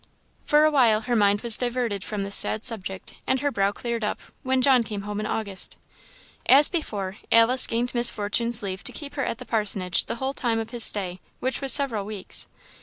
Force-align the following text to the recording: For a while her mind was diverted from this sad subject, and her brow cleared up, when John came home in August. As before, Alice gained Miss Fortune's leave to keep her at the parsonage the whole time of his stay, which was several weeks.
For 0.45 0.63
a 0.63 0.71
while 0.71 1.01
her 1.01 1.15
mind 1.15 1.41
was 1.41 1.57
diverted 1.57 2.03
from 2.03 2.23
this 2.23 2.35
sad 2.35 2.65
subject, 2.65 3.17
and 3.27 3.39
her 3.41 3.51
brow 3.51 3.71
cleared 3.71 4.03
up, 4.03 4.19
when 4.41 4.63
John 4.63 4.81
came 4.81 5.03
home 5.03 5.19
in 5.19 5.27
August. 5.27 5.77
As 6.47 6.67
before, 6.67 7.17
Alice 7.31 7.67
gained 7.67 7.93
Miss 7.93 8.09
Fortune's 8.09 8.63
leave 8.63 8.83
to 8.85 8.91
keep 8.91 9.13
her 9.13 9.23
at 9.23 9.37
the 9.37 9.45
parsonage 9.45 10.05
the 10.05 10.15
whole 10.15 10.33
time 10.33 10.57
of 10.57 10.71
his 10.71 10.83
stay, 10.83 11.19
which 11.39 11.61
was 11.61 11.71
several 11.71 12.03
weeks. 12.07 12.47